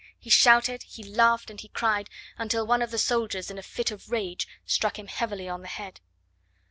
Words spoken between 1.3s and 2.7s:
and he cried, until